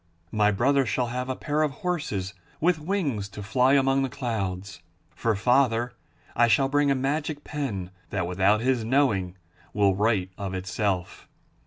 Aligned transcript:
My 0.31 0.49
brother 0.49 0.83
shall 0.83 1.09
have 1.09 1.29
a 1.29 1.35
pair 1.35 1.61
of 1.61 1.69
horses 1.85 2.33
with 2.59 2.79
wings 2.79 3.29
to 3.29 3.43
fly 3.43 3.73
among 3.73 4.01
the 4.01 4.09
clouds. 4.09 4.81
For 5.13 5.35
father 5.35 5.93
I 6.35 6.47
shall 6.47 6.67
bring 6.69 6.89
a 6.89 6.95
magic 6.95 7.43
pen 7.43 7.91
that, 8.09 8.25
without 8.25 8.61
his 8.61 8.83
knowing, 8.83 9.35
will 9.75 9.93
write 9.95 10.31
of 10.39 10.55
itself. 10.55 11.27